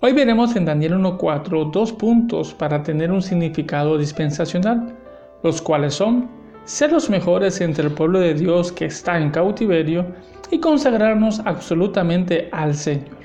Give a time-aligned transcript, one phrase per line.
[0.00, 4.94] Hoy veremos en Daniel 1.4 dos puntos para tener un significado dispensacional,
[5.42, 6.28] los cuales son
[6.64, 10.06] ser los mejores entre el pueblo de Dios que está en cautiverio
[10.52, 13.16] y consagrarnos absolutamente al Señor.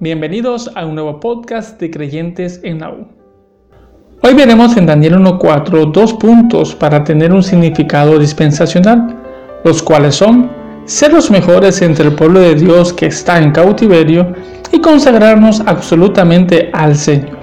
[0.00, 3.06] Bienvenidos a un nuevo podcast de creyentes en la U.
[4.24, 9.16] Hoy veremos en Daniel 1.4 dos puntos para tener un significado dispensacional,
[9.62, 10.50] los cuales son
[10.86, 14.34] ser los mejores entre el pueblo de Dios que está en cautiverio
[14.72, 17.38] y consagrarnos absolutamente al Señor.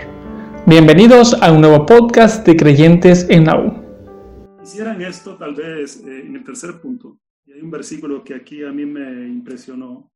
[0.65, 4.59] Bienvenidos a un nuevo podcast de creyentes en la U.
[4.63, 7.19] Hicieran esto tal vez eh, en el tercer punto.
[7.45, 10.11] Y hay un versículo que aquí a mí me impresionó.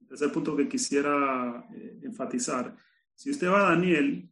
[0.00, 2.76] El tercer punto que quisiera eh, enfatizar.
[3.14, 4.28] Si usted va a Daniel,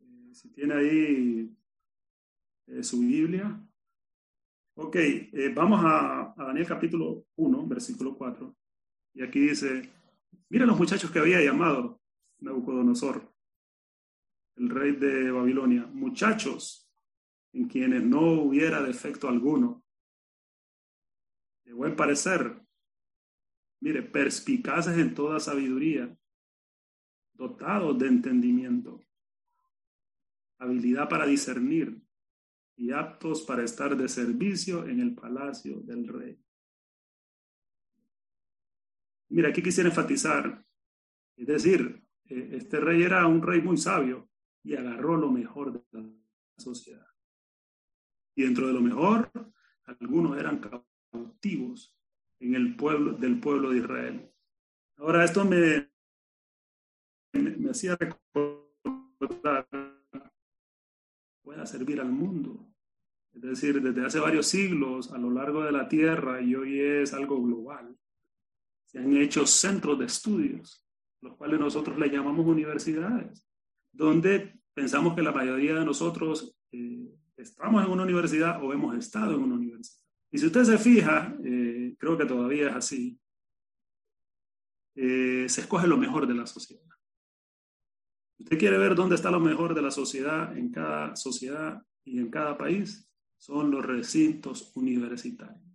[0.00, 1.50] eh, si tiene ahí
[2.82, 3.60] su Biblia,
[4.74, 8.54] Ok, eh, vamos a, Daniel capítulo 1, versículo 4.
[9.14, 9.90] Y aquí dice,
[10.48, 12.00] miren los muchachos que había llamado
[12.38, 13.32] Nabucodonosor,
[14.56, 16.90] el rey de Babilonia, muchachos
[17.52, 19.84] en quienes no hubiera defecto alguno,
[21.64, 22.60] de buen parecer,
[23.80, 26.16] mire, perspicaces en toda sabiduría,
[27.34, 29.00] dotados de entendimiento,
[30.58, 32.02] habilidad para discernir,
[32.76, 36.38] y aptos para estar de servicio en el palacio del rey.
[39.32, 40.62] Mira, aquí quisiera enfatizar,
[41.36, 44.28] es decir, eh, este rey era un rey muy sabio
[44.62, 46.04] y agarró lo mejor de la
[46.58, 47.06] sociedad.
[48.36, 49.30] Y dentro de lo mejor,
[49.84, 51.98] algunos eran cautivos
[52.40, 54.30] en el pueblo del pueblo de Israel.
[54.96, 55.90] Ahora esto me,
[57.32, 59.66] me, me hacía recordar
[61.42, 62.68] pueda servir al mundo.
[63.32, 67.14] Es decir, desde hace varios siglos a lo largo de la Tierra y hoy es
[67.14, 67.96] algo global.
[68.92, 70.86] Se han hecho centros de estudios,
[71.22, 73.48] los cuales nosotros le llamamos universidades,
[73.90, 79.34] donde pensamos que la mayoría de nosotros eh, estamos en una universidad o hemos estado
[79.34, 80.02] en una universidad.
[80.30, 83.18] Y si usted se fija, eh, creo que todavía es así,
[84.94, 86.82] eh, se escoge lo mejor de la sociedad.
[88.38, 92.30] Usted quiere ver dónde está lo mejor de la sociedad en cada sociedad y en
[92.30, 93.08] cada país,
[93.38, 95.71] son los recintos universitarios.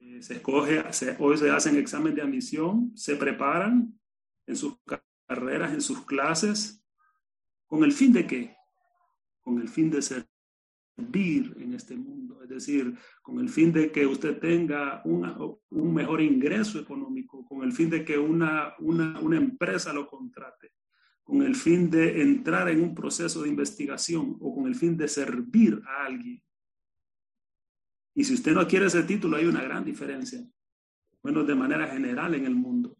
[0.00, 0.84] Eh, se escoge,
[1.18, 3.98] hoy se hacen examen de admisión, se preparan
[4.46, 4.74] en sus
[5.26, 6.82] carreras, en sus clases,
[7.66, 8.56] con el fin de qué?
[9.40, 10.26] Con el fin de ser
[10.96, 16.20] vivir en este mundo, es decir, con el fin de que usted tenga un mejor
[16.20, 20.72] ingreso económico, con el fin de que una, una, una empresa lo contrate,
[21.22, 25.06] con el fin de entrar en un proceso de investigación o con el fin de
[25.06, 26.42] servir a alguien.
[28.18, 30.44] Y si usted no quiere ese título, hay una gran diferencia,
[31.22, 32.96] bueno, de manera general en el mundo.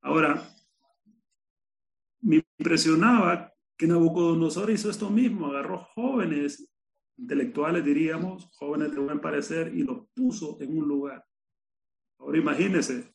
[0.00, 0.50] Ahora,
[2.22, 6.66] me impresionaba que Nabucodonosor hizo esto mismo, agarró jóvenes
[7.18, 11.22] intelectuales, diríamos, jóvenes de buen parecer, y los puso en un lugar.
[12.18, 13.14] Ahora imagínense,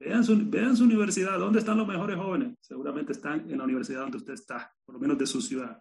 [0.00, 2.58] vean su, vean su universidad, ¿dónde están los mejores jóvenes?
[2.60, 5.78] Seguramente están en la universidad donde usted está, por lo menos de su ciudad.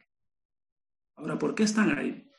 [1.15, 2.29] Ahora, ¿por qué están ahí?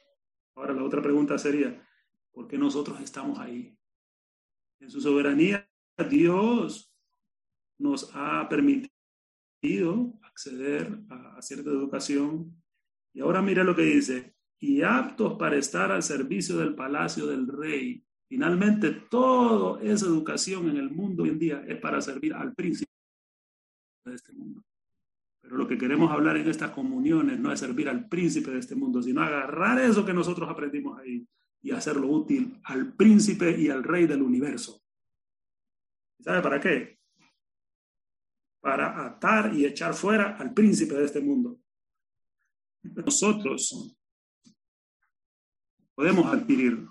[0.56, 1.86] Ahora la otra pregunta sería,
[2.32, 3.78] ¿por qué nosotros estamos ahí?
[4.80, 5.68] En su soberanía,
[6.10, 6.92] Dios
[7.78, 8.90] nos ha permitido
[10.22, 12.62] acceder a, cierta educación.
[13.12, 17.46] Y ahora mira lo que dice, y aptos para estar al servicio del palacio del
[17.46, 18.02] rey.
[18.26, 22.90] Finalmente, toda esa educación en el mundo hoy en día es para servir al príncipe
[24.06, 24.62] de este mundo.
[25.46, 28.74] Pero lo que queremos hablar en estas comuniones no es servir al príncipe de este
[28.74, 31.24] mundo, sino agarrar eso que nosotros aprendimos ahí
[31.62, 34.82] y hacerlo útil al príncipe y al rey del universo.
[36.20, 36.96] ¿Sabe para qué?
[38.66, 41.60] para atar y echar fuera al príncipe de este mundo.
[42.82, 43.96] Nosotros
[45.94, 46.84] podemos adquirir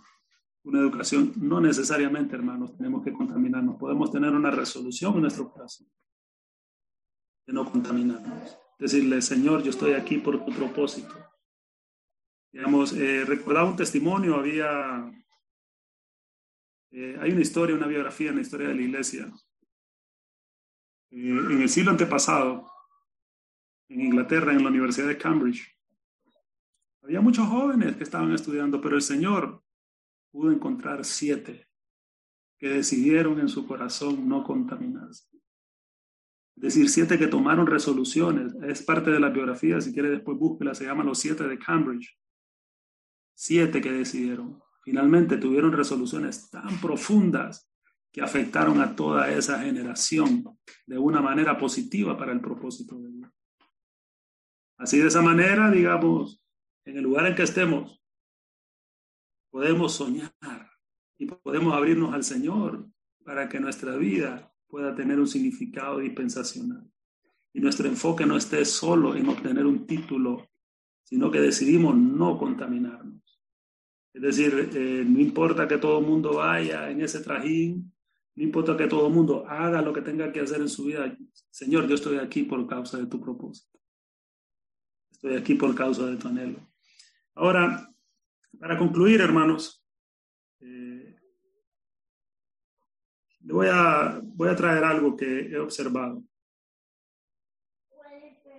[0.63, 5.85] una educación, no necesariamente, hermanos, tenemos que contaminarnos, podemos tener una resolución en nuestro corazón
[7.45, 8.57] de no contaminarnos.
[8.79, 11.13] Decirle, Señor, yo estoy aquí por tu propósito.
[12.51, 15.11] Digamos, eh, recordaba un testimonio, había,
[16.91, 19.25] eh, hay una historia, una biografía en la historia de la iglesia,
[21.11, 22.71] eh, en el siglo antepasado,
[23.89, 25.75] en Inglaterra, en la Universidad de Cambridge,
[27.05, 29.63] había muchos jóvenes que estaban estudiando, pero el Señor
[30.31, 31.67] pudo encontrar siete
[32.57, 34.94] que decidieron en su corazón no contaminarse.
[36.55, 38.53] Decir, siete que tomaron resoluciones.
[38.63, 42.17] Es parte de la biografía, si quiere después búsquela, se llama Los Siete de Cambridge.
[43.33, 44.61] Siete que decidieron.
[44.83, 47.69] Finalmente tuvieron resoluciones tan profundas
[48.11, 53.29] que afectaron a toda esa generación de una manera positiva para el propósito de Dios.
[54.77, 56.41] Así de esa manera, digamos,
[56.85, 58.01] en el lugar en que estemos,
[59.49, 60.33] podemos soñar
[61.17, 62.87] y podemos abrirnos al Señor
[63.25, 66.89] para que nuestra vida pueda tener un significado dispensacional.
[67.53, 70.49] Y nuestro enfoque no esté solo en obtener un título,
[71.03, 73.41] sino que decidimos no contaminarnos.
[74.13, 77.93] Es decir, eh, no importa que todo el mundo vaya en ese trajín,
[78.35, 81.17] no importa que todo el mundo haga lo que tenga que hacer en su vida.
[81.49, 83.79] Señor, yo estoy aquí por causa de tu propósito.
[85.11, 86.59] Estoy aquí por causa de tu anhelo.
[87.33, 87.93] Ahora,
[88.59, 89.85] para concluir, hermanos,
[90.59, 91.04] eh,
[93.53, 96.23] voy, a, voy a traer algo que he observado.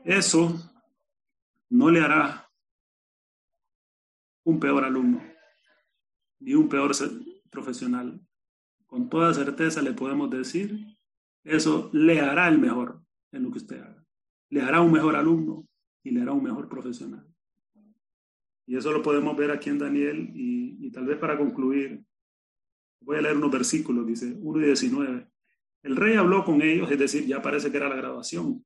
[0.04, 0.54] Eso
[1.70, 2.48] no le hará
[4.44, 5.20] un peor alumno,
[6.38, 6.92] ni un peor
[7.50, 8.20] profesional
[8.86, 10.78] con toda certeza le podemos decir,
[11.44, 13.02] eso le hará el mejor
[13.32, 14.04] en lo que usted haga.
[14.48, 15.66] Le hará un mejor alumno
[16.02, 17.26] y le hará un mejor profesional.
[18.64, 22.02] Y eso lo podemos ver aquí en Daniel y, tal vez para concluir,
[23.00, 25.30] voy a leer unos versículos, dice 1 y 19.
[25.82, 28.64] El rey habló con ellos, es decir, ya parece que era la graduación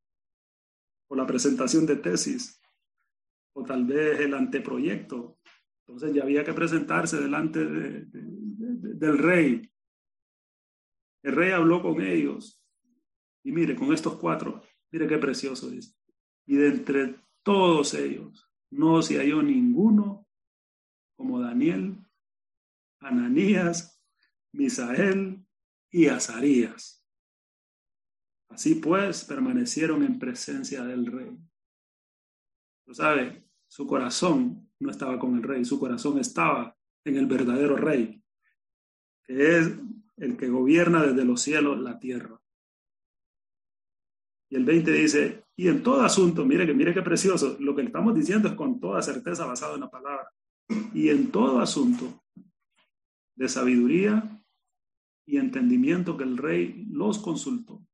[1.08, 2.60] o la presentación de tesis
[3.52, 5.38] o tal vez el anteproyecto.
[5.86, 9.70] Entonces ya había que presentarse delante del rey
[11.22, 12.62] el rey habló con ellos.
[13.42, 15.98] Y mire, con estos cuatro, mire qué precioso es.
[16.46, 20.26] Y de entre todos ellos no se halló ninguno
[21.16, 21.98] como Daniel,
[23.00, 23.99] Ananías,
[24.52, 25.44] Misael
[25.90, 27.04] y Azarías.
[28.48, 31.38] Así pues, permanecieron en presencia del rey.
[32.86, 37.76] Lo sabe, su corazón no estaba con el rey, su corazón estaba en el verdadero
[37.76, 38.20] rey,
[39.22, 39.70] que es
[40.16, 42.40] el que gobierna desde los cielos la tierra.
[44.48, 47.82] Y el 20 dice, y en todo asunto, mire que mire qué precioso, lo que
[47.82, 50.28] estamos diciendo es con toda certeza basado en la palabra.
[50.92, 52.24] Y en todo asunto
[53.36, 54.39] de sabiduría
[55.30, 57.86] y entendimiento que el rey los consultó,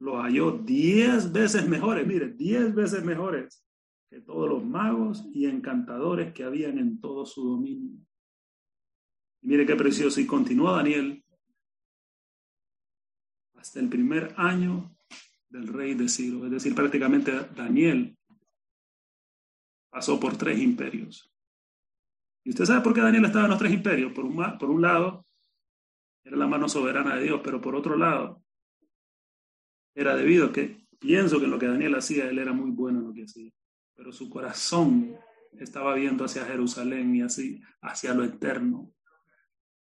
[0.00, 3.64] los halló diez veces mejores, mire, diez veces mejores
[4.08, 7.96] que todos los magos y encantadores que habían en todo su dominio.
[9.42, 10.20] Mire qué precioso.
[10.20, 11.24] Y continuó Daniel
[13.54, 14.94] hasta el primer año
[15.48, 16.44] del rey de Ciro.
[16.44, 18.16] Es decir, prácticamente Daniel
[19.90, 21.32] pasó por tres imperios.
[22.44, 24.12] ¿Y usted sabe por qué Daniel estaba en los tres imperios?
[24.12, 25.24] Por un, por un lado,
[26.24, 28.42] era la mano soberana de Dios, pero por otro lado,
[29.94, 33.06] era debido a que pienso que lo que Daniel hacía, él era muy bueno en
[33.06, 33.50] lo que hacía,
[33.94, 35.16] pero su corazón
[35.58, 38.92] estaba viendo hacia Jerusalén y así hacia lo eterno.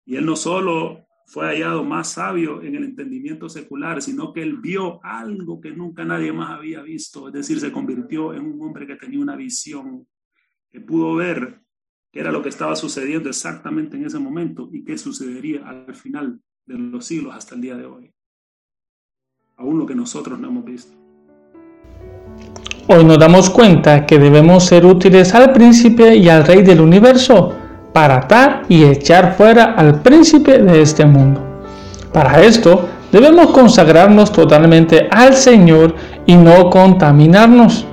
[0.04, 4.58] Y él no solo fue hallado más sabio en el entendimiento secular, sino que él
[4.58, 8.86] vio algo que nunca nadie más había visto, es decir, se convirtió en un hombre
[8.86, 10.06] que tenía una visión,
[10.70, 11.65] que pudo ver
[12.16, 16.78] era lo que estaba sucediendo exactamente en ese momento y qué sucedería al final de
[16.78, 18.10] los siglos hasta el día de hoy.
[19.58, 20.96] Aún lo que nosotros no hemos visto.
[22.88, 27.52] Hoy nos damos cuenta que debemos ser útiles al príncipe y al rey del universo
[27.92, 31.42] para atar y echar fuera al príncipe de este mundo.
[32.12, 35.94] Para esto debemos consagrarnos totalmente al Señor
[36.24, 37.86] y no contaminarnos.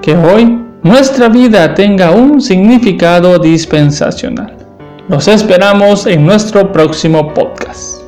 [0.00, 4.56] Que hoy nuestra vida tenga un significado dispensacional.
[5.08, 8.02] Nos esperamos en nuestro próximo podcast.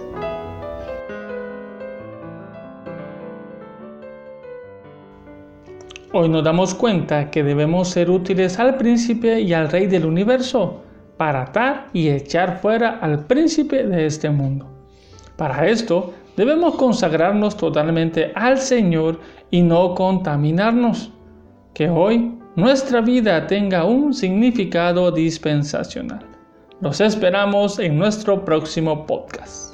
[6.13, 10.83] Hoy nos damos cuenta que debemos ser útiles al príncipe y al rey del universo
[11.17, 14.67] para atar y echar fuera al príncipe de este mundo.
[15.37, 19.19] Para esto debemos consagrarnos totalmente al Señor
[19.51, 21.13] y no contaminarnos.
[21.73, 26.27] Que hoy nuestra vida tenga un significado dispensacional.
[26.81, 29.70] Nos esperamos en nuestro próximo podcast.